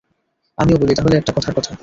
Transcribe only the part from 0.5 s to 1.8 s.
আমিও বলি তাহলে একটা কথার কথা।